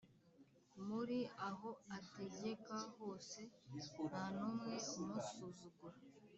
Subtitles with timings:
[0.87, 3.41] Muri aho ategeka hose
[4.07, 5.97] ntanumwe umusuzugura